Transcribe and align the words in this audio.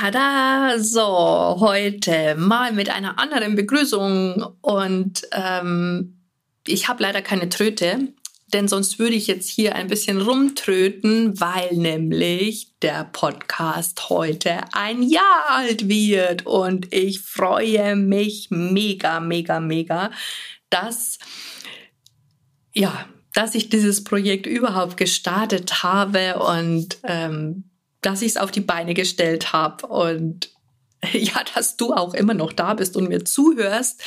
Tada! 0.00 0.78
So, 0.78 1.58
heute 1.60 2.34
mal 2.34 2.72
mit 2.72 2.88
einer 2.88 3.18
anderen 3.18 3.54
Begrüßung 3.54 4.46
und 4.62 5.28
ähm, 5.30 6.22
ich 6.66 6.88
habe 6.88 7.02
leider 7.02 7.20
keine 7.20 7.50
Tröte, 7.50 8.08
denn 8.46 8.66
sonst 8.66 8.98
würde 8.98 9.14
ich 9.14 9.26
jetzt 9.26 9.50
hier 9.50 9.74
ein 9.74 9.88
bisschen 9.88 10.22
rumtröten, 10.22 11.38
weil 11.38 11.74
nämlich 11.74 12.72
der 12.80 13.10
Podcast 13.12 14.08
heute 14.08 14.60
ein 14.72 15.02
Jahr 15.02 15.50
alt 15.50 15.86
wird 15.86 16.46
und 16.46 16.94
ich 16.94 17.20
freue 17.20 17.94
mich 17.94 18.46
mega, 18.48 19.20
mega, 19.20 19.60
mega, 19.60 20.12
dass 20.70 21.18
ja, 22.72 23.06
dass 23.34 23.54
ich 23.54 23.68
dieses 23.68 24.02
Projekt 24.02 24.46
überhaupt 24.46 24.96
gestartet 24.96 25.82
habe 25.82 26.38
und 26.38 26.96
ähm, 27.02 27.69
dass 28.00 28.22
ich 28.22 28.28
es 28.28 28.36
auf 28.36 28.50
die 28.50 28.60
Beine 28.60 28.94
gestellt 28.94 29.52
habe 29.52 29.86
und 29.86 30.50
ja, 31.12 31.42
dass 31.54 31.76
du 31.76 31.92
auch 31.92 32.14
immer 32.14 32.34
noch 32.34 32.52
da 32.52 32.74
bist 32.74 32.96
und 32.96 33.08
mir 33.08 33.24
zuhörst. 33.24 34.02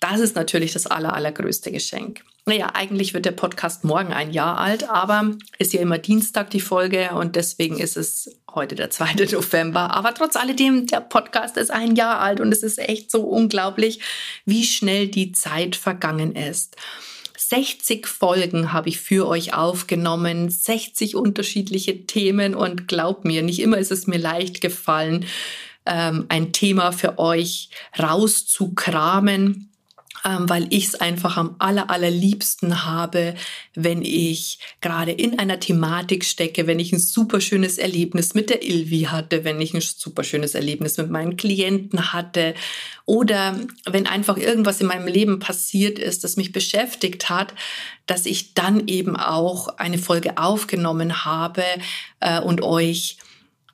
Das 0.00 0.20
ist 0.20 0.34
natürlich 0.34 0.72
das 0.72 0.86
aller, 0.86 1.12
allergrößte 1.12 1.70
Geschenk. 1.70 2.22
Naja, 2.46 2.70
eigentlich 2.72 3.12
wird 3.12 3.26
der 3.26 3.32
Podcast 3.32 3.84
morgen 3.84 4.14
ein 4.14 4.32
Jahr 4.32 4.58
alt, 4.58 4.88
aber 4.88 5.36
ist 5.58 5.74
ja 5.74 5.80
immer 5.80 5.98
Dienstag 5.98 6.48
die 6.50 6.60
Folge 6.60 7.10
und 7.10 7.36
deswegen 7.36 7.78
ist 7.78 7.98
es 7.98 8.34
heute 8.54 8.74
der 8.74 8.90
2. 8.90 9.12
November. 9.32 9.94
Aber 9.94 10.14
trotz 10.14 10.36
alledem, 10.36 10.86
der 10.86 11.00
Podcast 11.00 11.58
ist 11.58 11.70
ein 11.70 11.96
Jahr 11.96 12.18
alt 12.20 12.40
und 12.40 12.50
es 12.50 12.62
ist 12.62 12.78
echt 12.78 13.10
so 13.10 13.22
unglaublich, 13.22 14.00
wie 14.46 14.64
schnell 14.64 15.08
die 15.08 15.32
Zeit 15.32 15.76
vergangen 15.76 16.34
ist. 16.34 16.76
60 17.40 18.06
Folgen 18.06 18.72
habe 18.74 18.90
ich 18.90 19.00
für 19.00 19.26
euch 19.26 19.54
aufgenommen, 19.54 20.50
60 20.50 21.16
unterschiedliche 21.16 22.04
Themen 22.04 22.54
und 22.54 22.86
glaubt 22.86 23.24
mir, 23.24 23.42
nicht 23.42 23.60
immer 23.60 23.78
ist 23.78 23.90
es 23.90 24.06
mir 24.06 24.18
leicht 24.18 24.60
gefallen, 24.60 25.24
ähm, 25.86 26.26
ein 26.28 26.52
Thema 26.52 26.92
für 26.92 27.18
euch 27.18 27.70
rauszukramen 27.98 29.69
weil 30.24 30.66
ich 30.70 30.88
es 30.88 30.94
einfach 30.94 31.36
am 31.36 31.56
aller, 31.58 31.90
allerliebsten 31.90 32.84
habe, 32.84 33.34
wenn 33.74 34.02
ich 34.02 34.58
gerade 34.80 35.12
in 35.12 35.38
einer 35.38 35.60
Thematik 35.60 36.24
stecke, 36.24 36.66
wenn 36.66 36.78
ich 36.78 36.92
ein 36.92 36.98
super 36.98 37.40
schönes 37.40 37.78
Erlebnis 37.78 38.34
mit 38.34 38.50
der 38.50 38.62
Ilvi 38.62 39.08
hatte, 39.10 39.44
wenn 39.44 39.60
ich 39.60 39.74
ein 39.74 39.80
super 39.80 40.24
schönes 40.24 40.54
Erlebnis 40.54 40.96
mit 40.98 41.10
meinen 41.10 41.36
Klienten 41.36 42.12
hatte 42.12 42.54
oder 43.06 43.58
wenn 43.86 44.06
einfach 44.06 44.36
irgendwas 44.36 44.80
in 44.80 44.86
meinem 44.86 45.08
Leben 45.08 45.38
passiert 45.38 45.98
ist, 45.98 46.22
das 46.22 46.36
mich 46.36 46.52
beschäftigt 46.52 47.28
hat, 47.28 47.54
dass 48.06 48.26
ich 48.26 48.54
dann 48.54 48.86
eben 48.88 49.16
auch 49.16 49.68
eine 49.78 49.98
Folge 49.98 50.38
aufgenommen 50.38 51.24
habe 51.24 51.64
äh, 52.20 52.40
und 52.40 52.62
euch 52.62 53.18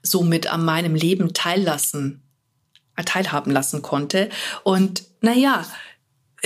somit 0.03 0.47
an 0.47 0.65
meinem 0.65 0.95
Leben 0.95 1.35
teillassen, 1.35 2.23
teilhaben 3.05 3.53
lassen 3.53 3.83
konnte. 3.83 4.31
Und 4.63 5.05
naja, 5.21 5.67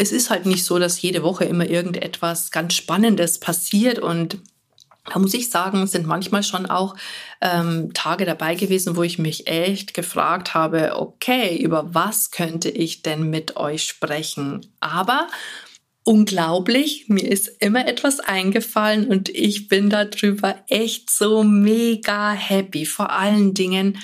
es 0.00 0.12
ist 0.12 0.30
halt 0.30 0.46
nicht 0.46 0.64
so, 0.64 0.78
dass 0.78 1.02
jede 1.02 1.22
Woche 1.22 1.44
immer 1.44 1.68
irgendetwas 1.68 2.50
ganz 2.50 2.74
Spannendes 2.74 3.38
passiert 3.38 3.98
und 3.98 4.38
da 5.04 5.18
muss 5.18 5.34
ich 5.34 5.50
sagen, 5.50 5.86
sind 5.86 6.06
manchmal 6.06 6.42
schon 6.42 6.66
auch 6.66 6.94
ähm, 7.40 7.92
Tage 7.94 8.24
dabei 8.24 8.54
gewesen, 8.54 8.96
wo 8.96 9.02
ich 9.02 9.18
mich 9.18 9.46
echt 9.46 9.92
gefragt 9.92 10.54
habe, 10.54 10.92
okay, 10.96 11.56
über 11.56 11.94
was 11.94 12.30
könnte 12.30 12.70
ich 12.70 13.02
denn 13.02 13.28
mit 13.28 13.56
euch 13.56 13.84
sprechen? 13.84 14.66
Aber 14.78 15.26
unglaublich, 16.04 17.08
mir 17.08 17.26
ist 17.26 17.48
immer 17.60 17.86
etwas 17.88 18.20
eingefallen 18.20 19.08
und 19.08 19.28
ich 19.28 19.68
bin 19.68 19.90
darüber 19.90 20.62
echt 20.68 21.10
so 21.10 21.44
mega 21.44 22.32
happy. 22.32 22.86
Vor 22.86 23.10
allen 23.10 23.54
Dingen, 23.54 23.98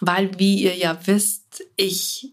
weil, 0.00 0.38
wie 0.38 0.62
ihr 0.62 0.76
ja 0.76 0.98
wisst, 1.06 1.64
ich 1.76 2.32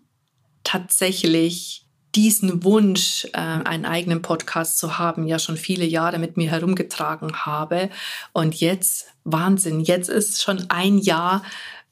tatsächlich 0.64 1.82
diesen 2.16 2.64
Wunsch, 2.64 3.26
äh, 3.34 3.38
einen 3.38 3.86
eigenen 3.86 4.22
Podcast 4.22 4.78
zu 4.78 4.98
haben, 4.98 5.28
ja 5.28 5.40
schon 5.40 5.58
viele 5.58 5.86
Jahre 5.86 6.20
mit 6.20 6.38
mir 6.38 6.50
herumgetragen 6.52 7.46
habe. 7.46 7.90
Und 8.34 8.56
jetzt, 8.56 9.08
Wahnsinn, 9.24 9.80
jetzt 9.80 10.10
ist 10.10 10.42
schon 10.42 10.66
ein 10.70 10.98
Jahr 10.98 11.44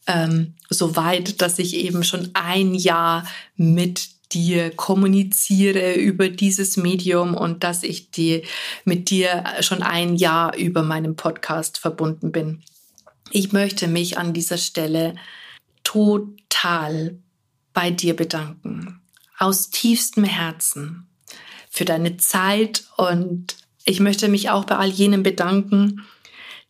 ähm, 0.07 0.55
so 0.69 0.95
weit, 0.95 1.41
dass 1.41 1.59
ich 1.59 1.75
eben 1.75 2.03
schon 2.03 2.31
ein 2.33 2.73
Jahr 2.73 3.25
mit 3.55 4.09
dir 4.31 4.69
kommuniziere 4.71 5.93
über 5.93 6.29
dieses 6.29 6.77
Medium 6.77 7.33
und 7.33 7.63
dass 7.63 7.83
ich 7.83 8.11
dir 8.11 8.43
mit 8.85 9.09
dir 9.09 9.43
schon 9.61 9.81
ein 9.81 10.15
Jahr 10.15 10.55
über 10.55 10.83
meinen 10.83 11.15
Podcast 11.15 11.79
verbunden 11.79 12.31
bin. 12.31 12.61
Ich 13.31 13.51
möchte 13.51 13.87
mich 13.87 14.17
an 14.17 14.33
dieser 14.33 14.57
Stelle 14.57 15.15
total 15.83 17.17
bei 17.73 17.89
dir 17.89 18.15
bedanken 18.15 18.98
aus 19.39 19.69
tiefstem 19.69 20.25
Herzen 20.25 21.07
für 21.69 21.85
deine 21.85 22.17
Zeit 22.17 22.83
und 22.97 23.55
ich 23.85 23.99
möchte 23.99 24.27
mich 24.27 24.49
auch 24.49 24.65
bei 24.65 24.75
all 24.75 24.89
jenen 24.89 25.23
bedanken, 25.23 26.05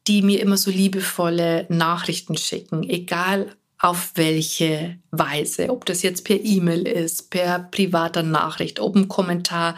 die 0.08 0.22
mir 0.22 0.40
immer 0.40 0.58
so 0.58 0.72
liebevolle 0.72 1.66
Nachrichten 1.70 2.38
schicken, 2.38 2.84
egal 2.84 3.56
auf 3.82 4.12
welche 4.16 5.00
Weise, 5.12 5.70
ob 5.70 5.86
das 5.86 6.02
jetzt 6.02 6.26
per 6.26 6.36
E-Mail 6.36 6.86
ist, 6.86 7.30
per 7.30 7.60
privater 7.60 8.24
Nachricht, 8.24 8.82
ob 8.82 8.96
ein 8.96 9.08
Kommentar 9.08 9.76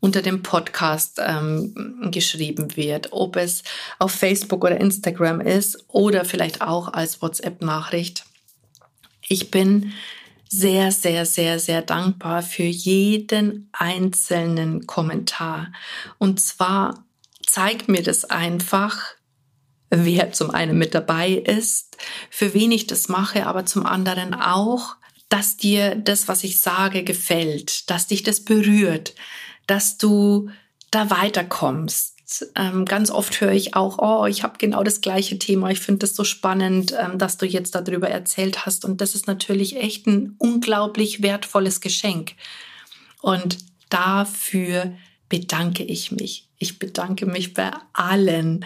unter 0.00 0.22
dem 0.22 0.42
Podcast 0.42 1.20
ähm, 1.22 2.08
geschrieben 2.10 2.76
wird, 2.76 3.12
ob 3.12 3.36
es 3.36 3.62
auf 3.98 4.12
Facebook 4.12 4.64
oder 4.64 4.80
Instagram 4.80 5.42
ist 5.42 5.84
oder 5.88 6.24
vielleicht 6.24 6.62
auch 6.62 6.92
als 6.94 7.20
WhatsApp-Nachricht. 7.20 8.24
Ich 9.28 9.50
bin 9.50 9.92
sehr, 10.52 10.92
sehr, 10.92 11.24
sehr, 11.24 11.58
sehr 11.58 11.80
dankbar 11.80 12.42
für 12.42 12.62
jeden 12.62 13.70
einzelnen 13.72 14.86
Kommentar. 14.86 15.72
Und 16.18 16.42
zwar 16.42 17.06
zeigt 17.46 17.88
mir 17.88 18.02
das 18.02 18.26
einfach, 18.26 18.98
wer 19.88 20.32
zum 20.32 20.50
einen 20.50 20.76
mit 20.76 20.94
dabei 20.94 21.30
ist, 21.30 21.96
für 22.28 22.52
wen 22.52 22.70
ich 22.70 22.86
das 22.86 23.08
mache, 23.08 23.46
aber 23.46 23.64
zum 23.64 23.86
anderen 23.86 24.34
auch, 24.34 24.96
dass 25.30 25.56
dir 25.56 25.94
das, 25.96 26.28
was 26.28 26.44
ich 26.44 26.60
sage, 26.60 27.02
gefällt, 27.02 27.88
dass 27.88 28.08
dich 28.08 28.22
das 28.22 28.44
berührt, 28.44 29.14
dass 29.66 29.96
du 29.96 30.50
da 30.90 31.08
weiterkommst, 31.08 32.18
ähm, 32.56 32.84
ganz 32.84 33.10
oft 33.10 33.40
höre 33.40 33.52
ich 33.52 33.74
auch, 33.74 33.98
oh, 33.98 34.26
ich 34.26 34.42
habe 34.42 34.58
genau 34.58 34.82
das 34.82 35.00
gleiche 35.00 35.38
Thema. 35.38 35.70
Ich 35.70 35.80
finde 35.80 36.06
es 36.06 36.14
so 36.14 36.24
spannend, 36.24 36.94
ähm, 36.98 37.18
dass 37.18 37.36
du 37.36 37.46
jetzt 37.46 37.74
darüber 37.74 38.08
erzählt 38.08 38.64
hast. 38.64 38.84
Und 38.84 39.00
das 39.00 39.14
ist 39.14 39.26
natürlich 39.26 39.76
echt 39.76 40.06
ein 40.06 40.34
unglaublich 40.38 41.22
wertvolles 41.22 41.80
Geschenk. 41.80 42.32
Und 43.20 43.58
dafür 43.88 44.92
bedanke 45.28 45.84
ich 45.84 46.12
mich. 46.12 46.48
Ich 46.58 46.78
bedanke 46.78 47.26
mich 47.26 47.54
bei 47.54 47.70
allen 47.92 48.64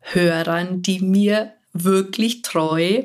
Hörern, 0.00 0.82
die 0.82 1.00
mir 1.00 1.52
wirklich 1.72 2.42
treu 2.42 3.02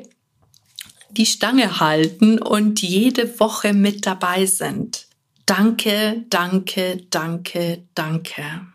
die 1.10 1.26
Stange 1.26 1.80
halten 1.80 2.38
und 2.38 2.80
jede 2.80 3.38
Woche 3.38 3.74
mit 3.74 4.06
dabei 4.06 4.46
sind. 4.46 5.06
Danke, 5.46 6.24
danke, 6.30 7.04
danke, 7.10 7.82
danke 7.94 8.71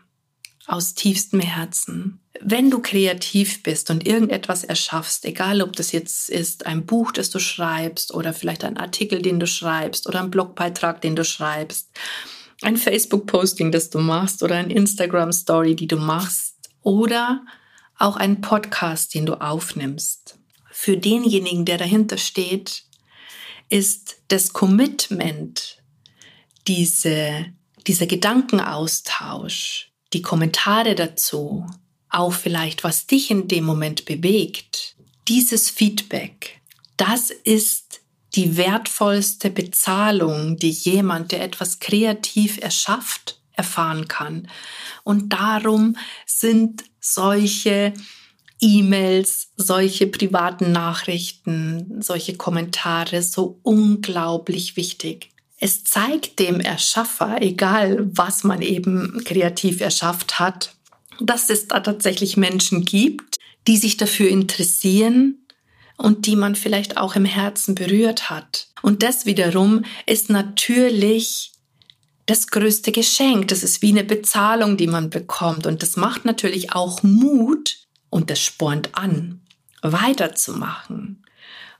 aus 0.68 0.94
tiefstem 0.94 1.40
Herzen. 1.40 2.20
Wenn 2.40 2.70
du 2.70 2.80
kreativ 2.80 3.62
bist 3.62 3.90
und 3.90 4.06
irgendetwas 4.06 4.62
erschaffst, 4.62 5.24
egal 5.24 5.62
ob 5.62 5.74
das 5.74 5.90
jetzt 5.92 6.28
ist 6.28 6.66
ein 6.66 6.86
Buch, 6.86 7.10
das 7.10 7.30
du 7.30 7.40
schreibst 7.40 8.14
oder 8.14 8.32
vielleicht 8.32 8.62
ein 8.64 8.76
Artikel, 8.76 9.22
den 9.22 9.40
du 9.40 9.46
schreibst 9.46 10.06
oder 10.06 10.20
ein 10.20 10.30
Blogbeitrag, 10.30 11.00
den 11.00 11.16
du 11.16 11.24
schreibst, 11.24 11.88
ein 12.62 12.76
Facebook-Posting, 12.76 13.72
das 13.72 13.90
du 13.90 13.98
machst 13.98 14.42
oder 14.42 14.56
ein 14.56 14.70
Instagram-Story, 14.70 15.74
die 15.74 15.88
du 15.88 15.96
machst 15.96 16.54
oder 16.82 17.44
auch 17.98 18.16
ein 18.16 18.40
Podcast, 18.40 19.14
den 19.14 19.26
du 19.26 19.40
aufnimmst. 19.40 20.38
Für 20.70 20.96
denjenigen, 20.96 21.64
der 21.64 21.78
dahinter 21.78 22.18
steht, 22.18 22.84
ist 23.68 24.22
das 24.28 24.52
Commitment, 24.52 25.82
diese, 26.66 27.46
dieser 27.86 28.06
Gedankenaustausch, 28.06 29.87
die 30.12 30.22
Kommentare 30.22 30.94
dazu, 30.94 31.66
auch 32.08 32.32
vielleicht, 32.32 32.84
was 32.84 33.06
dich 33.06 33.30
in 33.30 33.48
dem 33.48 33.64
Moment 33.64 34.04
bewegt, 34.04 34.96
dieses 35.28 35.68
Feedback, 35.68 36.60
das 36.96 37.30
ist 37.30 38.00
die 38.34 38.56
wertvollste 38.56 39.50
Bezahlung, 39.50 40.56
die 40.56 40.70
jemand, 40.70 41.32
der 41.32 41.42
etwas 41.42 41.80
kreativ 41.80 42.58
erschafft, 42.60 43.40
erfahren 43.52 44.08
kann. 44.08 44.48
Und 45.04 45.32
darum 45.32 45.96
sind 46.26 46.84
solche 47.00 47.94
E-Mails, 48.60 49.50
solche 49.56 50.06
privaten 50.06 50.72
Nachrichten, 50.72 52.00
solche 52.02 52.36
Kommentare 52.36 53.22
so 53.22 53.60
unglaublich 53.62 54.76
wichtig. 54.76 55.30
Es 55.60 55.84
zeigt 55.84 56.38
dem 56.38 56.60
Erschaffer, 56.60 57.42
egal 57.42 58.08
was 58.12 58.44
man 58.44 58.62
eben 58.62 59.22
kreativ 59.24 59.80
erschafft 59.80 60.38
hat, 60.38 60.74
dass 61.20 61.50
es 61.50 61.68
da 61.68 61.80
tatsächlich 61.80 62.36
Menschen 62.36 62.84
gibt, 62.84 63.38
die 63.66 63.76
sich 63.76 63.96
dafür 63.96 64.28
interessieren 64.28 65.44
und 65.96 66.26
die 66.26 66.36
man 66.36 66.54
vielleicht 66.54 66.96
auch 66.96 67.16
im 67.16 67.24
Herzen 67.24 67.74
berührt 67.74 68.30
hat. 68.30 68.68
Und 68.82 69.02
das 69.02 69.26
wiederum 69.26 69.84
ist 70.06 70.30
natürlich 70.30 71.52
das 72.26 72.46
größte 72.46 72.92
Geschenk. 72.92 73.48
Das 73.48 73.62
ist 73.62 73.82
wie 73.82 73.90
eine 73.90 74.04
Bezahlung, 74.04 74.76
die 74.76 74.86
man 74.86 75.10
bekommt. 75.10 75.66
Und 75.66 75.82
das 75.82 75.96
macht 75.96 76.24
natürlich 76.24 76.72
auch 76.72 77.02
Mut 77.02 77.78
und 78.10 78.30
das 78.30 78.38
spornt 78.38 78.90
an, 78.92 79.40
weiterzumachen. 79.82 81.24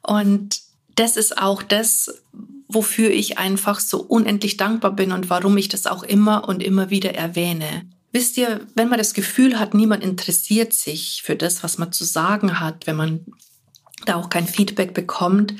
Und 0.02 0.60
das 0.96 1.16
ist 1.16 1.38
auch 1.38 1.62
das, 1.62 2.22
wofür 2.68 3.10
ich 3.10 3.38
einfach 3.38 3.80
so 3.80 4.00
unendlich 4.00 4.56
dankbar 4.56 4.92
bin 4.92 5.12
und 5.12 5.30
warum 5.30 5.56
ich 5.56 5.68
das 5.68 5.86
auch 5.86 6.02
immer 6.02 6.48
und 6.48 6.62
immer 6.62 6.90
wieder 6.90 7.14
erwähne. 7.14 7.88
Wisst 8.12 8.36
ihr, 8.36 8.66
wenn 8.74 8.88
man 8.88 8.98
das 8.98 9.14
Gefühl 9.14 9.58
hat, 9.58 9.74
niemand 9.74 10.02
interessiert 10.02 10.72
sich 10.72 11.22
für 11.24 11.36
das, 11.36 11.62
was 11.62 11.78
man 11.78 11.92
zu 11.92 12.04
sagen 12.04 12.60
hat, 12.60 12.86
wenn 12.86 12.96
man 12.96 13.26
da 14.06 14.16
auch 14.16 14.30
kein 14.30 14.46
Feedback 14.46 14.94
bekommt, 14.94 15.54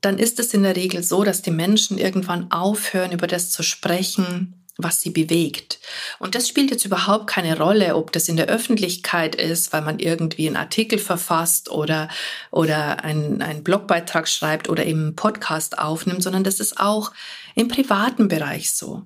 dann 0.00 0.18
ist 0.18 0.40
es 0.40 0.54
in 0.54 0.62
der 0.62 0.76
Regel 0.76 1.02
so, 1.02 1.24
dass 1.24 1.42
die 1.42 1.50
Menschen 1.50 1.98
irgendwann 1.98 2.50
aufhören, 2.50 3.12
über 3.12 3.26
das 3.26 3.50
zu 3.50 3.62
sprechen, 3.62 4.59
was 4.82 5.00
sie 5.00 5.10
bewegt. 5.10 5.78
Und 6.18 6.34
das 6.34 6.48
spielt 6.48 6.70
jetzt 6.70 6.84
überhaupt 6.84 7.26
keine 7.26 7.58
Rolle, 7.58 7.96
ob 7.96 8.12
das 8.12 8.28
in 8.28 8.36
der 8.36 8.46
Öffentlichkeit 8.46 9.34
ist, 9.34 9.72
weil 9.72 9.82
man 9.82 9.98
irgendwie 9.98 10.46
einen 10.46 10.56
Artikel 10.56 10.98
verfasst 10.98 11.70
oder, 11.70 12.08
oder 12.50 13.04
einen, 13.04 13.42
einen 13.42 13.62
Blogbeitrag 13.62 14.28
schreibt 14.28 14.68
oder 14.68 14.84
eben 14.86 15.02
einen 15.02 15.16
Podcast 15.16 15.78
aufnimmt, 15.78 16.22
sondern 16.22 16.44
das 16.44 16.60
ist 16.60 16.78
auch 16.78 17.12
im 17.54 17.68
privaten 17.68 18.28
Bereich 18.28 18.72
so. 18.72 19.02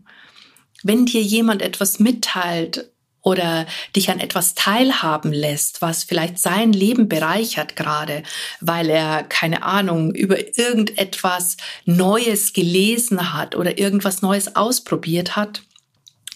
Wenn 0.83 1.07
dir 1.07 1.23
jemand 1.23 1.63
etwas 1.63 1.99
mitteilt 1.99 2.91
oder 3.25 3.67
dich 3.97 4.11
an 4.11 4.21
etwas 4.21 4.55
teilhaben 4.55 5.33
lässt, 5.33 5.83
was 5.83 6.05
vielleicht 6.05 6.39
sein 6.39 6.73
Leben 6.73 7.09
bereichert 7.09 7.75
gerade, 7.75 8.23
weil 8.61 8.91
er 8.91 9.25
keine 9.25 9.65
Ahnung 9.65 10.15
über 10.15 10.57
irgendetwas 10.57 11.57
Neues 11.87 12.53
gelesen 12.53 13.33
hat 13.33 13.57
oder 13.57 13.79
irgendwas 13.79 14.23
Neues 14.23 14.55
ausprobiert 14.55 15.35
hat 15.37 15.63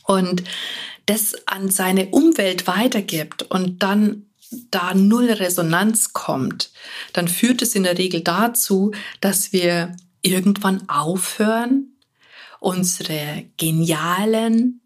und 0.05 0.43
das 1.05 1.35
an 1.46 1.70
seine 1.70 2.08
Umwelt 2.08 2.67
weitergibt 2.67 3.43
und 3.43 3.82
dann 3.82 4.25
da 4.70 4.94
null 4.94 5.31
Resonanz 5.31 6.14
kommt, 6.14 6.70
dann 7.12 7.29
führt 7.29 7.61
es 7.61 7.75
in 7.75 7.82
der 7.82 7.99
Regel 7.99 8.23
dazu, 8.23 8.93
dass 9.20 9.52
wir 9.52 9.94
irgendwann 10.23 10.88
aufhören, 10.88 11.99
unsere 12.61 13.44
genialen 13.58 14.81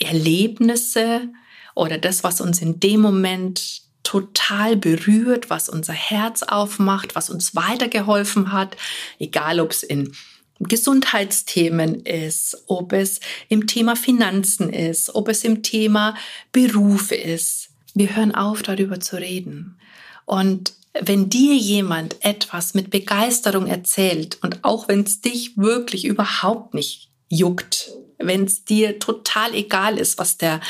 Erlebnisse 0.00 1.28
oder 1.74 1.98
das, 1.98 2.24
was 2.24 2.40
uns 2.40 2.60
in 2.60 2.80
dem 2.80 3.00
Moment 3.00 3.82
total 4.02 4.76
berührt, 4.76 5.50
was 5.50 5.68
unser 5.68 5.92
Herz 5.92 6.42
aufmacht, 6.42 7.14
was 7.14 7.30
uns 7.30 7.54
weitergeholfen 7.54 8.52
hat, 8.52 8.76
egal 9.18 9.60
ob 9.60 9.70
es 9.70 9.82
in 9.82 10.12
Gesundheitsthemen 10.58 12.00
ist, 12.04 12.64
ob 12.66 12.92
es 12.92 13.20
im 13.48 13.66
Thema 13.66 13.96
Finanzen 13.96 14.70
ist, 14.72 15.14
ob 15.14 15.28
es 15.28 15.44
im 15.44 15.62
Thema 15.62 16.14
Beruf 16.52 17.12
ist. 17.12 17.70
Wir 17.94 18.14
hören 18.14 18.34
auf, 18.34 18.62
darüber 18.62 19.00
zu 19.00 19.16
reden. 19.16 19.78
Und 20.26 20.74
wenn 21.00 21.30
dir 21.30 21.54
jemand 21.54 22.16
etwas 22.24 22.74
mit 22.74 22.90
Begeisterung 22.90 23.66
erzählt 23.66 24.38
und 24.42 24.64
auch 24.64 24.88
wenn 24.88 25.02
es 25.02 25.20
dich 25.20 25.56
wirklich 25.56 26.04
überhaupt 26.04 26.74
nicht 26.74 27.10
juckt, 27.28 27.92
wenn 28.20 28.44
es 28.44 28.64
dir 28.64 28.98
total 28.98 29.54
egal 29.54 29.98
ist, 29.98 30.18
was 30.18 30.36
der 30.36 30.60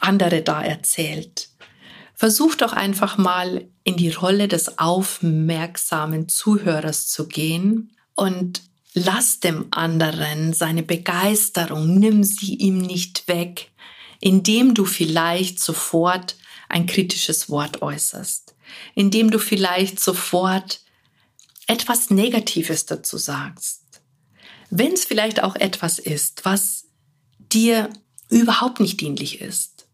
andere 0.00 0.42
da 0.42 0.62
erzählt. 0.62 1.48
Versuch 2.14 2.54
doch 2.54 2.72
einfach 2.72 3.16
mal 3.16 3.66
in 3.84 3.96
die 3.96 4.10
Rolle 4.10 4.48
des 4.48 4.78
aufmerksamen 4.78 6.28
Zuhörers 6.28 7.08
zu 7.08 7.26
gehen 7.26 7.96
und 8.14 8.62
lass 8.92 9.40
dem 9.40 9.68
anderen 9.70 10.52
seine 10.52 10.82
Begeisterung, 10.82 11.98
nimm 11.98 12.24
sie 12.24 12.54
ihm 12.56 12.78
nicht 12.78 13.26
weg, 13.28 13.70
indem 14.20 14.74
du 14.74 14.84
vielleicht 14.84 15.60
sofort 15.60 16.36
ein 16.68 16.86
kritisches 16.86 17.48
Wort 17.48 17.80
äußerst, 17.80 18.54
indem 18.94 19.30
du 19.30 19.38
vielleicht 19.38 19.98
sofort 19.98 20.80
etwas 21.66 22.10
Negatives 22.10 22.84
dazu 22.84 23.16
sagst 23.16 23.79
wenn 24.70 24.92
es 24.92 25.04
vielleicht 25.04 25.42
auch 25.42 25.56
etwas 25.56 25.98
ist, 25.98 26.44
was 26.44 26.86
dir 27.38 27.90
überhaupt 28.28 28.80
nicht 28.80 29.00
dienlich 29.00 29.40
ist 29.40 29.88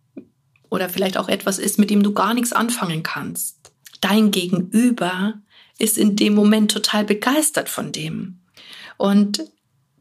oder 0.69 0.89
vielleicht 0.89 1.17
auch 1.17 1.29
etwas 1.29 1.59
ist, 1.59 1.79
mit 1.79 1.91
dem 1.91 2.03
du 2.03 2.13
gar 2.13 2.35
nichts 2.35 2.53
anfangen 2.53 3.03
kannst. 3.03 3.73
Dein 4.01 4.31
Gegenüber 4.31 5.35
ist 5.79 5.97
in 5.97 6.17
dem 6.17 6.35
Moment 6.35 6.71
total 6.71 7.05
begeistert 7.05 7.69
von 7.69 7.93
dem. 7.93 8.41
Und 8.99 9.45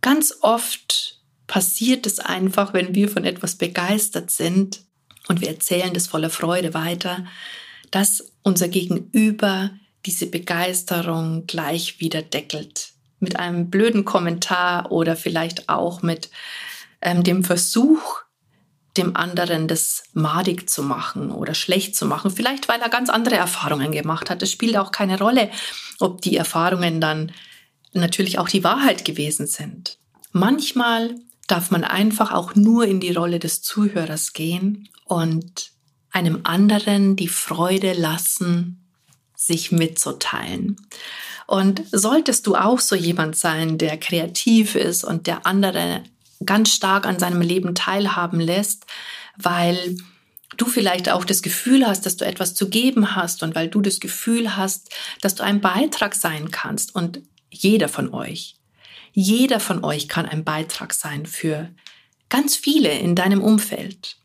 ganz 0.01 0.37
oft 0.41 1.21
passiert 1.47 2.05
es 2.05 2.19
einfach, 2.19 2.73
wenn 2.73 2.93
wir 2.95 3.09
von 3.09 3.23
etwas 3.23 3.55
begeistert 3.55 4.31
sind 4.31 4.81
und 5.27 5.41
wir 5.41 5.47
erzählen 5.47 5.93
das 5.93 6.07
voller 6.07 6.29
Freude 6.29 6.73
weiter, 6.73 7.25
dass 7.91 8.33
unser 8.43 8.67
Gegenüber 8.67 9.71
diese 10.05 10.27
Begeisterung 10.27 11.47
gleich 11.47 11.99
wieder 11.99 12.21
deckelt 12.21 12.94
mit 13.19 13.37
einem 13.37 13.69
blöden 13.69 14.05
Kommentar 14.05 14.91
oder 14.91 15.15
vielleicht 15.15 15.69
auch 15.69 16.01
mit 16.01 16.29
ähm, 17.01 17.23
dem 17.23 17.43
Versuch, 17.43 18.21
dem 18.97 19.15
anderen 19.15 19.67
das 19.67 20.03
madig 20.13 20.69
zu 20.69 20.83
machen 20.83 21.31
oder 21.31 21.53
schlecht 21.53 21.95
zu 21.95 22.05
machen. 22.05 22.31
Vielleicht, 22.31 22.67
weil 22.67 22.81
er 22.81 22.89
ganz 22.89 23.09
andere 23.09 23.35
Erfahrungen 23.35 23.91
gemacht 23.91 24.29
hat. 24.29 24.41
Es 24.41 24.51
spielt 24.51 24.77
auch 24.77 24.91
keine 24.91 25.19
Rolle, 25.19 25.49
ob 25.99 26.21
die 26.21 26.37
Erfahrungen 26.37 27.01
dann 27.01 27.31
natürlich 27.93 28.39
auch 28.39 28.49
die 28.49 28.63
Wahrheit 28.63 29.05
gewesen 29.05 29.47
sind. 29.47 29.97
Manchmal 30.31 31.15
darf 31.47 31.71
man 31.71 31.83
einfach 31.83 32.31
auch 32.31 32.55
nur 32.55 32.85
in 32.85 32.99
die 32.99 33.13
Rolle 33.13 33.39
des 33.39 33.61
Zuhörers 33.61 34.33
gehen 34.33 34.89
und 35.05 35.71
einem 36.11 36.41
anderen 36.43 37.15
die 37.15 37.27
Freude 37.27 37.93
lassen, 37.93 38.85
sich 39.35 39.71
mitzuteilen. 39.71 40.77
Und 41.47 41.83
solltest 41.91 42.47
du 42.47 42.55
auch 42.55 42.79
so 42.79 42.95
jemand 42.95 43.35
sein, 43.35 43.77
der 43.77 43.97
kreativ 43.97 44.75
ist 44.75 45.03
und 45.03 45.27
der 45.27 45.45
andere 45.45 46.03
ganz 46.43 46.73
stark 46.73 47.05
an 47.05 47.19
seinem 47.19 47.41
Leben 47.41 47.75
teilhaben 47.75 48.39
lässt, 48.39 48.85
weil 49.37 49.97
du 50.57 50.65
vielleicht 50.65 51.09
auch 51.09 51.25
das 51.25 51.41
Gefühl 51.41 51.85
hast, 51.85 52.05
dass 52.05 52.17
du 52.17 52.25
etwas 52.25 52.55
zu 52.55 52.69
geben 52.69 53.15
hast 53.15 53.43
und 53.43 53.55
weil 53.55 53.67
du 53.67 53.81
das 53.81 53.99
Gefühl 53.99 54.55
hast, 54.55 54.89
dass 55.21 55.35
du 55.35 55.43
ein 55.43 55.61
Beitrag 55.61 56.15
sein 56.15 56.51
kannst. 56.51 56.95
Und 56.95 57.21
jeder 57.51 57.89
von 57.89 58.13
euch, 58.13 58.55
jeder 59.13 59.59
von 59.59 59.83
euch 59.83 60.07
kann 60.07 60.25
ein 60.25 60.43
Beitrag 60.43 60.93
sein 60.93 61.25
für 61.25 61.69
ganz 62.29 62.55
viele 62.55 62.91
in 62.91 63.15
deinem 63.15 63.43
Umfeld. 63.43 64.17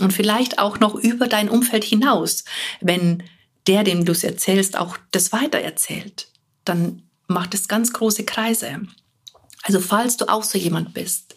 Und 0.00 0.12
vielleicht 0.12 0.58
auch 0.58 0.78
noch 0.78 0.94
über 0.94 1.26
dein 1.26 1.48
Umfeld 1.48 1.82
hinaus, 1.82 2.44
wenn 2.80 3.24
der, 3.66 3.84
dem 3.84 4.04
du 4.04 4.12
es 4.12 4.22
erzählst, 4.22 4.76
auch 4.78 4.96
das 5.10 5.32
weitererzählt 5.32 6.28
dann 6.68 7.02
macht 7.26 7.54
es 7.54 7.68
ganz 7.68 7.92
große 7.92 8.24
Kreise. 8.24 8.80
Also 9.62 9.80
falls 9.80 10.16
du 10.16 10.28
auch 10.28 10.44
so 10.44 10.58
jemand 10.58 10.94
bist, 10.94 11.36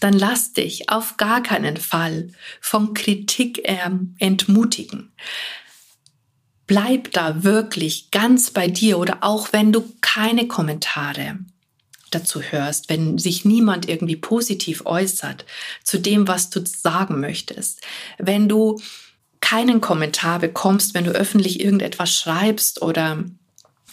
dann 0.00 0.12
lass 0.12 0.52
dich 0.52 0.90
auf 0.90 1.16
gar 1.16 1.42
keinen 1.42 1.76
Fall 1.76 2.30
von 2.60 2.94
Kritik 2.94 3.60
ähm, 3.64 4.14
entmutigen. 4.18 5.12
Bleib 6.66 7.12
da 7.12 7.42
wirklich 7.42 8.10
ganz 8.10 8.50
bei 8.50 8.68
dir 8.68 8.98
oder 8.98 9.18
auch 9.22 9.52
wenn 9.52 9.72
du 9.72 9.90
keine 10.00 10.46
Kommentare 10.46 11.38
dazu 12.10 12.42
hörst, 12.42 12.88
wenn 12.88 13.18
sich 13.18 13.44
niemand 13.44 13.88
irgendwie 13.88 14.16
positiv 14.16 14.82
äußert 14.84 15.44
zu 15.82 15.98
dem, 15.98 16.28
was 16.28 16.50
du 16.50 16.64
sagen 16.64 17.20
möchtest, 17.20 17.80
wenn 18.18 18.48
du 18.48 18.80
keinen 19.40 19.80
Kommentar 19.80 20.38
bekommst, 20.38 20.94
wenn 20.94 21.04
du 21.04 21.12
öffentlich 21.12 21.60
irgendetwas 21.60 22.14
schreibst 22.14 22.82
oder 22.82 23.24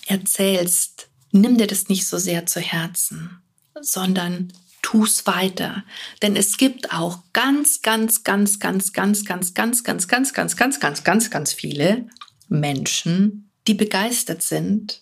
erzählst, 0.06 1.10
nimm 1.32 1.58
dir 1.58 1.68
das 1.68 1.90
nicht 1.90 2.08
so 2.08 2.18
sehr 2.18 2.46
zu 2.46 2.60
Herzen, 2.60 3.42
sondern 3.82 4.54
tu's 4.82 5.26
weiter. 5.26 5.84
Denn 6.22 6.36
es 6.36 6.58
gibt 6.58 6.92
auch 6.92 7.20
ganz, 7.34 7.82
ganz, 7.82 8.24
ganz, 8.24 8.60
ganz, 8.60 8.94
ganz, 8.94 9.54
ganz, 9.54 9.54
ganz, 9.54 9.84
ganz, 9.84 10.08
ganz, 10.08 10.34
ganz, 10.34 10.56
ganz, 10.56 10.80
ganz, 10.80 11.04
ganz, 11.04 11.30
ganz 11.32 11.54
viele 11.54 12.08
Menschen, 12.48 13.50
die 13.68 13.74
begeistert 13.74 14.44
sind, 14.44 15.02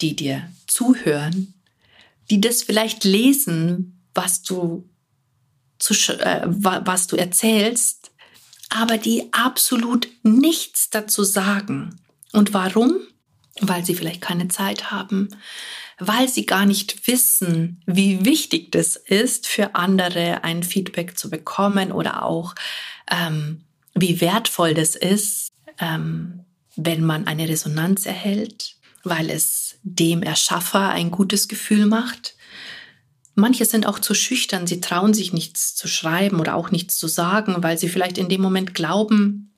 die 0.00 0.16
dir 0.16 0.50
zuhören, 0.66 1.54
die 2.30 2.40
das 2.40 2.62
vielleicht 2.62 3.04
lesen, 3.04 4.02
was 4.12 4.42
du, 4.42 4.88
zu, 5.78 5.94
äh, 6.18 6.42
was 6.46 7.06
du 7.06 7.16
erzählst, 7.16 8.10
aber 8.70 8.98
die 8.98 9.28
absolut 9.32 10.08
nichts 10.24 10.90
dazu 10.90 11.22
sagen. 11.22 12.00
Und 12.32 12.52
warum? 12.54 12.96
Weil 13.60 13.84
sie 13.84 13.94
vielleicht 13.94 14.20
keine 14.20 14.48
Zeit 14.48 14.90
haben, 14.90 15.28
weil 15.98 16.28
sie 16.28 16.46
gar 16.46 16.66
nicht 16.66 17.06
wissen, 17.06 17.82
wie 17.86 18.24
wichtig 18.24 18.72
das 18.72 18.96
ist, 18.96 19.46
für 19.46 19.74
andere 19.74 20.42
ein 20.42 20.62
Feedback 20.62 21.16
zu 21.16 21.30
bekommen 21.30 21.92
oder 21.92 22.24
auch 22.24 22.54
ähm, 23.10 23.62
wie 23.94 24.20
wertvoll 24.20 24.74
das 24.74 24.96
ist, 24.96 25.52
ähm, 25.78 26.44
wenn 26.76 27.04
man 27.04 27.26
eine 27.26 27.48
Resonanz 27.48 28.06
erhält, 28.06 28.76
weil 29.04 29.30
es 29.30 29.78
dem 29.82 30.22
Erschaffer 30.22 30.88
ein 30.88 31.10
gutes 31.10 31.46
Gefühl 31.46 31.86
macht. 31.86 32.34
Manche 33.36 33.64
sind 33.64 33.86
auch 33.86 33.98
zu 33.98 34.14
schüchtern, 34.14 34.66
sie 34.66 34.80
trauen 34.80 35.14
sich 35.14 35.32
nichts 35.32 35.74
zu 35.74 35.88
schreiben 35.88 36.40
oder 36.40 36.54
auch 36.54 36.70
nichts 36.70 36.96
zu 36.96 37.06
sagen, 37.08 37.56
weil 37.58 37.78
sie 37.78 37.88
vielleicht 37.88 38.18
in 38.18 38.28
dem 38.28 38.40
Moment 38.40 38.74
glauben, 38.74 39.52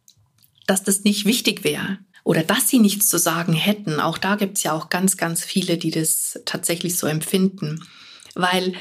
dass 0.67 0.83
das 0.83 1.05
nicht 1.05 1.25
wichtig 1.25 1.65
wäre 1.65 1.99
oder 2.27 2.43
dass 2.43 2.69
sie 2.69 2.81
nichts 2.81 3.07
zu 3.09 3.19
sagen 3.19 3.53
hätten. 3.53 4.01
Auch 4.01 4.19
da 4.19 4.35
gibt 4.35 4.57
es 4.57 4.65
ja 4.65 4.73
auch 4.73 4.89
ganz, 4.89 5.17
ganz 5.17 5.45
viele, 5.45 5.79
die 5.79 5.93
das 5.93 6.41
tatsächlich 6.45 6.99
so 6.99 7.07
empfinden. 7.07 7.85
Weil 8.35 8.73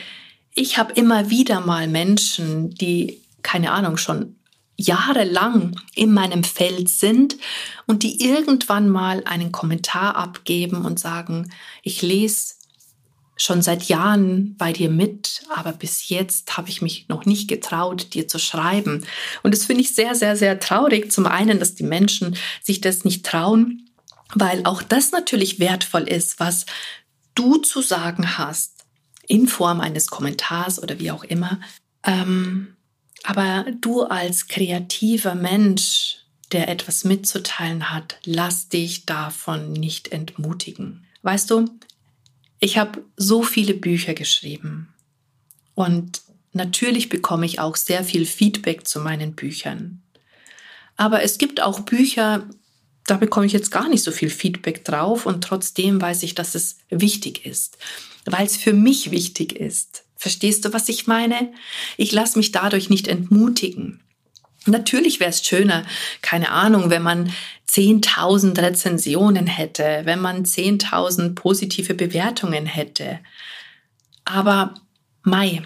ich 0.55 0.79
habe 0.79 0.93
immer 0.93 1.29
wieder 1.29 1.61
mal 1.61 1.87
Menschen, 1.87 2.71
die, 2.71 3.21
keine 3.43 3.69
Ahnung, 3.69 3.97
schon 3.97 4.35
jahrelang 4.77 5.79
in 5.93 6.11
meinem 6.11 6.43
Feld 6.43 6.89
sind 6.89 7.37
und 7.85 8.01
die 8.01 8.25
irgendwann 8.25 8.89
mal 8.89 9.21
einen 9.25 9.51
Kommentar 9.51 10.15
abgeben 10.15 10.83
und 10.83 10.99
sagen, 10.99 11.51
ich 11.83 12.01
lese 12.01 12.54
schon 13.37 13.61
seit 13.61 13.83
Jahren 13.83 14.55
bei 14.57 14.71
dir 14.71 14.89
mit, 14.89 15.43
aber 15.53 15.73
bis 15.73 16.09
jetzt 16.09 16.55
habe 16.57 16.69
ich 16.69 16.81
mich 16.81 17.07
noch 17.09 17.25
nicht 17.25 17.49
getraut, 17.49 18.13
dir 18.13 18.27
zu 18.27 18.39
schreiben. 18.39 19.05
Und 19.43 19.53
das 19.53 19.65
finde 19.65 19.81
ich 19.81 19.93
sehr, 19.93 20.15
sehr, 20.15 20.37
sehr 20.37 20.59
traurig. 20.59 21.11
Zum 21.11 21.25
einen, 21.25 21.59
dass 21.59 21.75
die 21.75 21.83
Menschen 21.83 22.37
sich 22.63 22.79
das 22.81 23.03
nicht 23.03 23.25
trauen, 23.25 23.89
weil 24.33 24.65
auch 24.65 24.81
das 24.81 25.11
natürlich 25.11 25.59
wertvoll 25.59 26.03
ist, 26.03 26.39
was 26.39 26.65
du 27.35 27.57
zu 27.57 27.81
sagen 27.81 28.37
hast, 28.37 28.85
in 29.27 29.47
Form 29.47 29.81
eines 29.81 30.07
Kommentars 30.07 30.81
oder 30.81 30.99
wie 30.99 31.11
auch 31.11 31.23
immer. 31.23 31.59
Ähm, 32.03 32.75
aber 33.23 33.65
du 33.81 34.03
als 34.03 34.47
kreativer 34.47 35.35
Mensch, 35.35 36.19
der 36.51 36.69
etwas 36.69 37.03
mitzuteilen 37.03 37.91
hat, 37.91 38.17
lass 38.23 38.69
dich 38.69 39.05
davon 39.05 39.73
nicht 39.73 40.09
entmutigen. 40.09 41.05
Weißt 41.23 41.49
du, 41.49 41.65
ich 42.65 42.79
habe 42.79 43.05
so 43.15 43.43
viele 43.43 43.75
Bücher 43.75 44.15
geschrieben 44.15 44.89
und 45.75 46.23
natürlich 46.51 47.09
bekomme 47.09 47.45
ich 47.45 47.59
auch 47.59 47.75
sehr 47.75 48.03
viel 48.03 48.25
Feedback 48.25 48.87
zu 48.87 48.99
meinen 48.99 49.35
Büchern. 49.35 50.01
Aber 50.97 51.21
es 51.21 51.37
gibt 51.37 51.61
auch 51.61 51.81
Bücher, 51.81 52.49
da 53.05 53.17
bekomme 53.17 53.45
ich 53.45 53.53
jetzt 53.53 53.69
gar 53.69 53.87
nicht 53.87 54.03
so 54.03 54.11
viel 54.11 54.31
Feedback 54.31 54.83
drauf 54.83 55.27
und 55.27 55.43
trotzdem 55.43 56.01
weiß 56.01 56.23
ich, 56.23 56.33
dass 56.33 56.55
es 56.55 56.79
wichtig 56.89 57.45
ist, 57.45 57.77
weil 58.25 58.47
es 58.47 58.57
für 58.57 58.73
mich 58.73 59.11
wichtig 59.11 59.53
ist. 59.53 60.03
Verstehst 60.15 60.65
du, 60.65 60.73
was 60.73 60.89
ich 60.89 61.05
meine? 61.05 61.53
Ich 61.97 62.11
lasse 62.13 62.39
mich 62.39 62.51
dadurch 62.51 62.89
nicht 62.89 63.07
entmutigen. 63.07 64.01
Natürlich 64.65 65.19
wäre 65.19 65.29
es 65.29 65.45
schöner, 65.45 65.85
keine 66.21 66.49
Ahnung, 66.51 66.89
wenn 66.89 67.03
man 67.03 67.31
10.000 67.69 68.59
Rezensionen 68.61 69.47
hätte, 69.47 70.01
wenn 70.05 70.19
man 70.19 70.43
10.000 70.43 71.35
positive 71.35 71.93
Bewertungen 71.93 72.65
hätte. 72.65 73.19
Aber 74.23 74.73
Mai, 75.23 75.61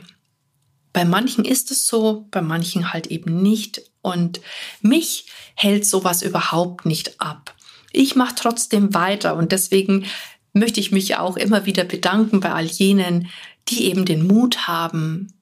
bei 0.93 1.05
manchen 1.05 1.45
ist 1.45 1.71
es 1.71 1.87
so, 1.87 2.27
bei 2.31 2.41
manchen 2.41 2.91
halt 2.93 3.07
eben 3.07 3.41
nicht. 3.41 3.81
Und 4.01 4.41
mich 4.81 5.27
hält 5.55 5.85
sowas 5.85 6.21
überhaupt 6.21 6.85
nicht 6.85 7.19
ab. 7.21 7.55
Ich 7.91 8.15
mache 8.15 8.35
trotzdem 8.35 8.93
weiter 8.93 9.35
und 9.35 9.51
deswegen 9.51 10.05
möchte 10.53 10.79
ich 10.79 10.91
mich 10.91 11.17
auch 11.17 11.37
immer 11.37 11.65
wieder 11.65 11.83
bedanken 11.83 12.39
bei 12.39 12.51
all 12.51 12.65
jenen, 12.65 13.29
die 13.67 13.85
eben 13.85 14.05
den 14.05 14.25
Mut 14.25 14.67
haben, 14.67 15.33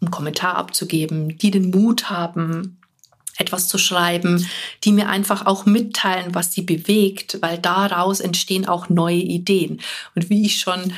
einen 0.00 0.10
Kommentar 0.10 0.56
abzugeben, 0.56 1.38
die 1.38 1.50
den 1.50 1.70
Mut 1.70 2.10
haben, 2.10 2.78
etwas 3.38 3.68
zu 3.68 3.78
schreiben, 3.78 4.48
die 4.84 4.92
mir 4.92 5.08
einfach 5.08 5.46
auch 5.46 5.64
mitteilen, 5.64 6.34
was 6.34 6.52
sie 6.52 6.62
bewegt, 6.62 7.38
weil 7.40 7.58
daraus 7.58 8.20
entstehen 8.20 8.66
auch 8.66 8.88
neue 8.88 9.16
Ideen. 9.16 9.80
Und 10.14 10.28
wie 10.28 10.44
ich 10.44 10.58
schon 10.60 10.92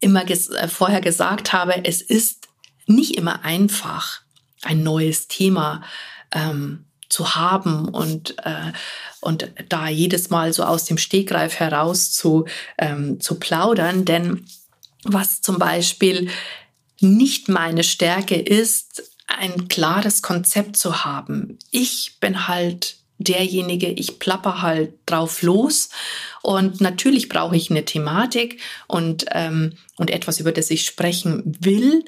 immer 0.00 0.24
ges 0.24 0.48
äh, 0.50 0.68
vorher 0.68 1.00
gesagt 1.00 1.52
habe, 1.52 1.84
es 1.84 2.02
ist 2.02 2.48
nicht 2.86 3.16
immer 3.16 3.44
einfach, 3.44 4.20
ein 4.62 4.82
neues 4.82 5.28
Thema 5.28 5.82
ähm, 6.32 6.86
zu 7.08 7.36
haben 7.36 7.88
und, 7.88 8.36
äh, 8.44 8.72
und 9.20 9.52
da 9.68 9.88
jedes 9.88 10.30
Mal 10.30 10.52
so 10.52 10.64
aus 10.64 10.84
dem 10.84 10.98
Stegreif 10.98 11.60
heraus 11.60 12.12
zu, 12.12 12.46
ähm, 12.78 13.20
zu 13.20 13.38
plaudern. 13.38 14.04
Denn 14.04 14.44
was 15.04 15.40
zum 15.40 15.58
Beispiel 15.58 16.28
nicht 17.00 17.48
meine 17.48 17.84
Stärke 17.84 18.36
ist, 18.36 19.10
ein 19.26 19.68
klares 19.68 20.22
Konzept 20.22 20.76
zu 20.76 21.04
haben. 21.04 21.58
Ich 21.70 22.18
bin 22.20 22.48
halt 22.48 22.96
derjenige, 23.18 23.88
ich 23.88 24.18
plapper 24.18 24.62
halt 24.62 24.94
drauf 25.06 25.42
los 25.42 25.88
und 26.42 26.80
natürlich 26.80 27.28
brauche 27.28 27.56
ich 27.56 27.70
eine 27.70 27.84
Thematik 27.84 28.60
und, 28.86 29.26
ähm, 29.30 29.72
und 29.96 30.10
etwas, 30.10 30.38
über 30.38 30.52
das 30.52 30.70
ich 30.70 30.84
sprechen 30.84 31.56
will. 31.60 32.04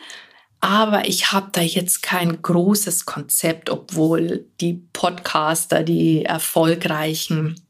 Aber 0.60 1.08
ich 1.08 1.32
habe 1.32 1.50
da 1.52 1.60
jetzt 1.60 2.02
kein 2.02 2.42
großes 2.42 3.06
Konzept, 3.06 3.70
obwohl 3.70 4.46
die 4.60 4.82
Podcaster, 4.92 5.82
die 5.82 6.24
erfolgreichen, 6.24 7.60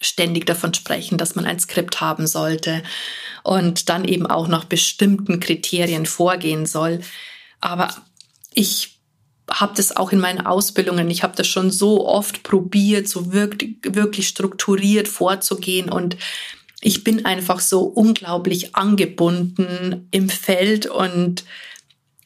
ständig 0.00 0.46
davon 0.46 0.74
sprechen, 0.74 1.18
dass 1.18 1.34
man 1.34 1.44
ein 1.44 1.58
Skript 1.58 2.00
haben 2.00 2.26
sollte 2.26 2.82
und 3.42 3.88
dann 3.88 4.04
eben 4.04 4.26
auch 4.26 4.48
nach 4.48 4.64
bestimmten 4.64 5.40
Kriterien 5.40 6.06
vorgehen 6.06 6.66
soll. 6.66 7.00
Aber 7.60 7.94
ich 8.52 8.98
habe 9.50 9.74
das 9.74 9.96
auch 9.96 10.12
in 10.12 10.20
meinen 10.20 10.44
Ausbildungen, 10.44 11.10
ich 11.10 11.22
habe 11.22 11.36
das 11.36 11.46
schon 11.46 11.70
so 11.70 12.06
oft 12.06 12.42
probiert, 12.42 13.08
so 13.08 13.32
wirklich, 13.32 13.76
wirklich 13.82 14.28
strukturiert 14.28 15.08
vorzugehen 15.08 15.90
und 15.90 16.16
ich 16.80 17.02
bin 17.02 17.24
einfach 17.24 17.60
so 17.60 17.80
unglaublich 17.80 18.76
angebunden 18.76 20.06
im 20.10 20.28
Feld 20.28 20.86
und 20.86 21.44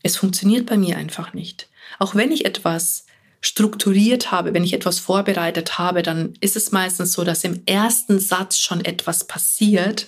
es 0.02 0.16
funktioniert 0.16 0.66
bei 0.66 0.76
mir 0.76 0.98
einfach 0.98 1.32
nicht. 1.32 1.68
Auch 1.98 2.14
wenn 2.14 2.32
ich 2.32 2.44
etwas 2.44 3.06
strukturiert 3.42 4.30
habe, 4.30 4.54
wenn 4.54 4.64
ich 4.64 4.72
etwas 4.72 5.00
vorbereitet 5.00 5.78
habe, 5.78 6.02
dann 6.02 6.34
ist 6.40 6.56
es 6.56 6.72
meistens 6.72 7.12
so, 7.12 7.24
dass 7.24 7.44
im 7.44 7.62
ersten 7.66 8.18
Satz 8.20 8.56
schon 8.56 8.84
etwas 8.84 9.26
passiert, 9.26 10.06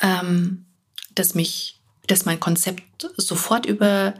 ähm, 0.00 0.64
dass 1.14 1.34
mich, 1.34 1.80
dass 2.06 2.24
mein 2.24 2.40
Konzept 2.40 3.10
sofort 3.18 3.66
über 3.66 4.14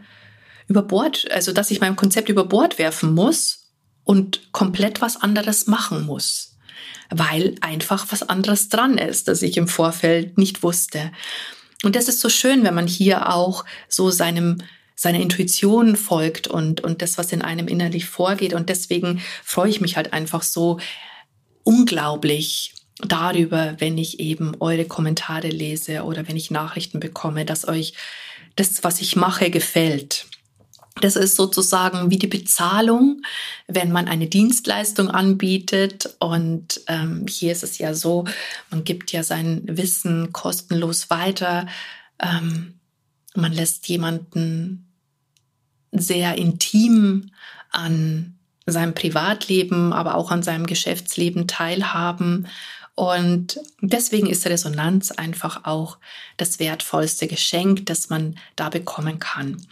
über 0.68 0.82
Bord, 0.82 1.30
also 1.30 1.52
dass 1.52 1.70
ich 1.70 1.80
mein 1.80 1.96
Konzept 1.96 2.28
über 2.28 2.44
Bord 2.44 2.78
werfen 2.78 3.14
muss 3.14 3.70
und 4.04 4.52
komplett 4.52 5.00
was 5.00 5.16
anderes 5.16 5.66
machen 5.66 6.04
muss, 6.04 6.56
weil 7.10 7.54
einfach 7.60 8.06
was 8.10 8.28
anderes 8.28 8.68
dran 8.68 8.98
ist, 8.98 9.28
das 9.28 9.42
ich 9.42 9.56
im 9.56 9.68
Vorfeld 9.68 10.38
nicht 10.38 10.62
wusste. 10.62 11.12
Und 11.84 11.94
das 11.94 12.08
ist 12.08 12.20
so 12.20 12.28
schön, 12.28 12.64
wenn 12.64 12.74
man 12.74 12.86
hier 12.86 13.32
auch 13.32 13.64
so 13.88 14.10
seinem 14.10 14.58
seiner 14.96 15.20
Intuition 15.20 15.94
folgt 15.94 16.48
und, 16.48 16.80
und 16.80 17.02
das, 17.02 17.18
was 17.18 17.30
in 17.30 17.42
einem 17.42 17.68
innerlich 17.68 18.06
vorgeht. 18.06 18.54
Und 18.54 18.70
deswegen 18.70 19.20
freue 19.44 19.68
ich 19.68 19.80
mich 19.80 19.96
halt 19.96 20.14
einfach 20.14 20.42
so 20.42 20.80
unglaublich 21.62 22.72
darüber, 22.98 23.76
wenn 23.78 23.98
ich 23.98 24.20
eben 24.20 24.54
eure 24.58 24.86
Kommentare 24.86 25.48
lese 25.48 26.02
oder 26.04 26.26
wenn 26.28 26.36
ich 26.36 26.50
Nachrichten 26.50 26.98
bekomme, 26.98 27.44
dass 27.44 27.68
euch 27.68 27.92
das, 28.56 28.82
was 28.82 29.02
ich 29.02 29.16
mache, 29.16 29.50
gefällt. 29.50 30.26
Das 31.02 31.14
ist 31.14 31.36
sozusagen 31.36 32.10
wie 32.10 32.18
die 32.18 32.26
Bezahlung, 32.26 33.20
wenn 33.66 33.92
man 33.92 34.08
eine 34.08 34.28
Dienstleistung 34.28 35.10
anbietet. 35.10 36.16
Und 36.20 36.80
ähm, 36.86 37.26
hier 37.28 37.52
ist 37.52 37.62
es 37.62 37.76
ja 37.76 37.92
so, 37.92 38.24
man 38.70 38.84
gibt 38.84 39.12
ja 39.12 39.22
sein 39.22 39.62
Wissen 39.66 40.32
kostenlos 40.32 41.10
weiter. 41.10 41.66
Ähm, 42.18 42.80
man 43.34 43.52
lässt 43.52 43.86
jemanden 43.88 44.85
sehr 45.98 46.36
intim 46.36 47.30
an 47.70 48.34
seinem 48.66 48.94
Privatleben, 48.94 49.92
aber 49.92 50.16
auch 50.16 50.30
an 50.30 50.42
seinem 50.42 50.66
Geschäftsleben 50.66 51.46
teilhaben. 51.46 52.48
Und 52.94 53.60
deswegen 53.80 54.26
ist 54.26 54.46
Resonanz 54.46 55.10
einfach 55.10 55.64
auch 55.64 55.98
das 56.36 56.58
wertvollste 56.58 57.26
Geschenk, 57.26 57.86
das 57.86 58.08
man 58.08 58.36
da 58.56 58.70
bekommen 58.70 59.18
kann. 59.18 59.66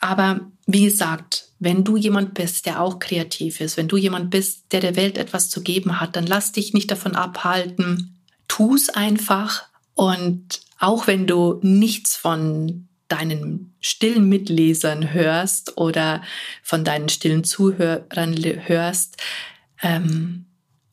Aber 0.00 0.40
wie 0.66 0.84
gesagt, 0.84 1.48
wenn 1.58 1.84
du 1.84 1.96
jemand 1.96 2.34
bist, 2.34 2.66
der 2.66 2.82
auch 2.82 2.98
kreativ 2.98 3.60
ist, 3.60 3.76
wenn 3.76 3.88
du 3.88 3.96
jemand 3.96 4.30
bist, 4.30 4.64
der 4.72 4.80
der 4.80 4.96
Welt 4.96 5.16
etwas 5.16 5.48
zu 5.48 5.62
geben 5.62 6.00
hat, 6.00 6.16
dann 6.16 6.26
lass 6.26 6.52
dich 6.52 6.74
nicht 6.74 6.90
davon 6.90 7.16
abhalten. 7.16 8.18
Tu 8.48 8.74
es 8.74 8.90
einfach 8.90 9.64
Und 9.96 10.60
auch 10.78 11.06
wenn 11.06 11.26
du 11.26 11.58
nichts 11.62 12.14
von 12.16 12.86
deinen 13.08 13.74
stillen 13.80 14.28
Mitlesern 14.28 15.12
hörst 15.12 15.76
oder 15.76 16.22
von 16.62 16.84
deinen 16.84 17.08
stillen 17.08 17.44
Zuhörern 17.44 18.36
hörst, 18.66 19.16
ähm, 19.82 20.46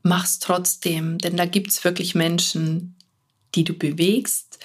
mach's 0.03 0.39
trotzdem, 0.39 1.17
denn 1.17 1.37
da 1.37 1.45
gibt's 1.45 1.83
wirklich 1.83 2.13
Menschen, 2.13 2.95
die 3.55 3.63
du 3.63 3.73
bewegst, 3.73 4.59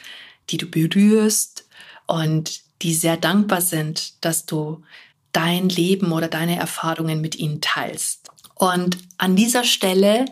die 0.50 0.57
du 0.57 0.67
berührst 0.67 1.69
und 2.07 2.61
die 2.83 2.95
sehr 2.95 3.17
dankbar 3.17 3.61
sind, 3.61 4.25
dass 4.25 4.47
du 4.47 4.83
dein 5.33 5.69
Leben 5.69 6.12
oder 6.12 6.28
deine 6.28 6.57
Erfahrungen 6.57 7.21
mit 7.21 7.37
ihnen 7.37 7.61
teilst. 7.61 8.31
Und 8.55 8.99
an 9.19 9.37
dieser 9.37 9.64
Stelle 9.64 10.25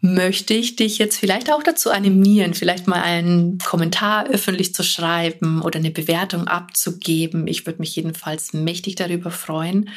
möchte 0.00 0.54
ich 0.54 0.76
dich 0.76 0.98
jetzt 0.98 1.18
vielleicht 1.18 1.52
auch 1.52 1.62
dazu 1.62 1.90
animieren, 1.90 2.54
vielleicht 2.54 2.86
mal 2.86 3.02
einen 3.02 3.58
Kommentar 3.58 4.26
öffentlich 4.28 4.74
zu 4.74 4.82
schreiben 4.82 5.60
oder 5.60 5.78
eine 5.78 5.90
Bewertung 5.90 6.46
abzugeben. 6.46 7.46
Ich 7.46 7.66
würde 7.66 7.80
mich 7.80 7.96
jedenfalls 7.96 8.52
mächtig 8.52 8.94
darüber 8.94 9.30
freuen. 9.30 9.90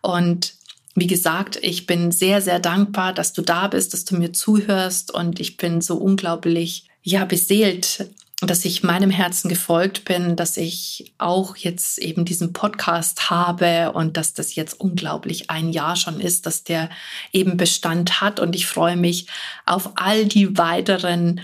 Und 0.00 0.54
wie 0.94 1.06
gesagt, 1.06 1.58
ich 1.62 1.86
bin 1.86 2.10
sehr, 2.10 2.40
sehr 2.40 2.58
dankbar, 2.58 3.12
dass 3.12 3.32
du 3.32 3.42
da 3.42 3.68
bist, 3.68 3.92
dass 3.92 4.04
du 4.04 4.16
mir 4.16 4.32
zuhörst 4.32 5.12
und 5.12 5.40
ich 5.40 5.56
bin 5.56 5.82
so 5.82 5.96
unglaublich, 5.96 6.88
ja, 7.02 7.24
beseelt 7.24 8.06
dass 8.40 8.64
ich 8.64 8.82
meinem 8.82 9.10
Herzen 9.10 9.48
gefolgt 9.48 10.04
bin, 10.04 10.34
dass 10.34 10.56
ich 10.56 11.12
auch 11.18 11.56
jetzt 11.56 11.98
eben 11.98 12.24
diesen 12.24 12.52
Podcast 12.52 13.28
habe 13.28 13.92
und 13.92 14.16
dass 14.16 14.32
das 14.32 14.54
jetzt 14.54 14.80
unglaublich 14.80 15.50
ein 15.50 15.70
Jahr 15.70 15.94
schon 15.96 16.20
ist, 16.20 16.46
dass 16.46 16.64
der 16.64 16.88
eben 17.32 17.56
Bestand 17.58 18.20
hat. 18.22 18.40
Und 18.40 18.56
ich 18.56 18.66
freue 18.66 18.96
mich 18.96 19.26
auf 19.66 19.90
all 19.96 20.24
die 20.24 20.56
weiteren 20.56 21.42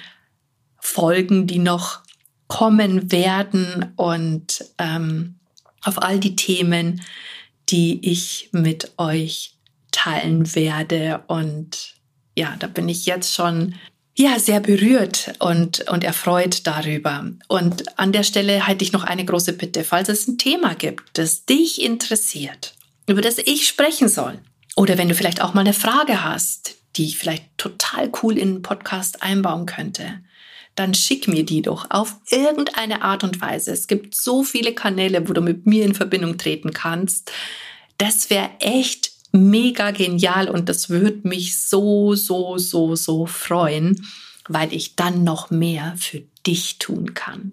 Folgen, 0.79 1.47
die 1.47 1.59
noch 1.59 2.01
kommen 2.49 3.13
werden 3.13 3.93
und 3.97 4.65
ähm, 4.79 5.35
auf 5.83 6.03
all 6.03 6.19
die 6.19 6.37
Themen, 6.37 7.03
die 7.69 8.11
ich 8.11 8.49
mit 8.53 8.93
euch 8.97 9.55
teilen 9.91 10.55
werde. 10.55 11.25
Und 11.27 11.95
ja, 12.37 12.57
da 12.59 12.69
bin 12.69 12.89
ich 12.89 13.05
jetzt 13.05 13.35
schon 13.35 13.75
ja, 14.19 14.39
sehr 14.39 14.61
berührt 14.61 15.35
und, 15.41 15.89
und 15.91 16.03
erfreut 16.03 16.67
darüber. 16.67 17.31
Und 17.49 17.99
an 17.99 18.13
der 18.13 18.23
Stelle 18.23 18.67
hätte 18.67 18.83
ich 18.83 18.93
noch 18.93 19.05
eine 19.05 19.27
große 19.27 19.53
Bitte, 19.53 19.85
falls 19.85 20.09
es 20.09 20.27
ein 20.27 20.39
Thema 20.39 20.75
gibt, 20.75 21.19
das 21.19 21.45
dich 21.45 21.83
interessiert, 21.83 22.75
über 23.07 23.21
das 23.21 23.37
ich 23.39 23.69
sprechen 23.69 24.09
soll. 24.09 24.39
Oder 24.75 24.97
wenn 24.97 25.09
du 25.09 25.15
vielleicht 25.15 25.43
auch 25.43 25.53
mal 25.53 25.61
eine 25.61 25.75
Frage 25.75 26.25
hast, 26.25 26.77
die 26.97 27.05
ich 27.05 27.19
vielleicht 27.19 27.45
total 27.59 28.11
cool 28.23 28.39
in 28.39 28.49
einen 28.49 28.63
Podcast 28.63 29.23
einbauen 29.23 29.67
könnte, 29.67 30.21
dann 30.77 30.95
schick 30.95 31.29
mir 31.29 31.45
die 31.45 31.61
doch 31.61 31.91
auf 31.91 32.17
irgendeine 32.31 33.03
Art 33.03 33.23
und 33.23 33.41
Weise. 33.43 33.73
Es 33.73 33.87
gibt 33.87 34.15
so 34.15 34.43
viele 34.45 34.75
Kanäle, 34.75 35.29
wo 35.29 35.35
du 35.35 35.43
mit 35.43 35.67
mir 35.67 35.85
in 35.85 35.95
Verbindung 35.95 36.39
treten 36.39 36.73
kannst. 36.73 37.33
Das 37.99 38.31
wäre 38.31 38.51
echt 38.61 39.11
mega 39.33 39.91
genial 39.91 40.49
und 40.49 40.69
das 40.69 40.89
würde 40.89 41.29
mich 41.29 41.59
so, 41.59 42.15
so, 42.15 42.59
so, 42.59 42.97
so 42.97 43.27
freuen, 43.27 44.07
weil 44.49 44.73
ich 44.73 44.97
dann 44.97 45.25
noch 45.25 45.51
mehr 45.51 45.95
für 45.97 46.23
dich 46.47 46.79
tun 46.79 47.15
kann. 47.15 47.53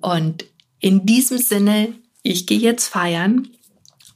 Und 0.00 0.44
in 0.80 1.06
diesem 1.06 1.38
Sinne, 1.38 1.94
ich 2.22 2.46
gehe 2.46 2.58
jetzt 2.58 2.88
feiern 2.88 3.48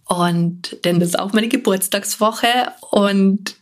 und 0.05 0.85
denn 0.85 1.01
das 1.01 1.11
ist 1.11 1.19
auch 1.19 1.33
meine 1.33 1.49
Geburtstagswoche 1.49 2.73
und 2.91 3.57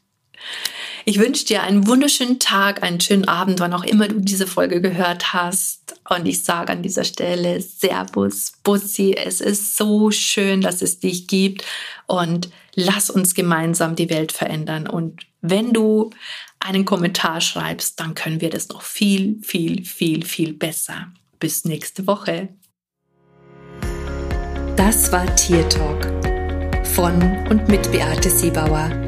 ich 1.08 1.18
wünsche 1.18 1.46
dir 1.46 1.62
einen 1.62 1.86
wunderschönen 1.86 2.38
Tag, 2.38 2.82
einen 2.82 3.00
schönen 3.00 3.26
Abend, 3.26 3.60
wann 3.60 3.72
auch 3.72 3.84
immer 3.84 4.08
du 4.08 4.20
diese 4.20 4.46
Folge 4.46 4.82
gehört 4.82 5.32
hast. 5.32 5.94
Und 6.10 6.26
ich 6.26 6.42
sage 6.42 6.70
an 6.70 6.82
dieser 6.82 7.04
Stelle 7.04 7.62
Servus, 7.62 8.52
Bussi. 8.62 9.14
Es 9.14 9.40
ist 9.40 9.78
so 9.78 10.10
schön, 10.10 10.60
dass 10.60 10.82
es 10.82 11.00
dich 11.00 11.26
gibt. 11.26 11.64
Und 12.06 12.50
lass 12.74 13.08
uns 13.08 13.34
gemeinsam 13.34 13.96
die 13.96 14.10
Welt 14.10 14.32
verändern. 14.32 14.86
Und 14.86 15.22
wenn 15.40 15.72
du 15.72 16.10
einen 16.60 16.84
Kommentar 16.84 17.40
schreibst, 17.40 17.98
dann 18.00 18.14
können 18.14 18.42
wir 18.42 18.50
das 18.50 18.68
noch 18.68 18.82
viel, 18.82 19.38
viel, 19.42 19.86
viel, 19.86 20.26
viel 20.26 20.52
besser. 20.52 21.10
Bis 21.40 21.64
nächste 21.64 22.06
Woche. 22.06 22.50
Das 24.76 25.10
war 25.10 25.34
Tier 25.36 25.66
Talk 25.70 26.04
von 26.84 27.46
und 27.48 27.66
mit 27.68 27.90
Beate 27.92 28.28
Siebauer 28.28 29.07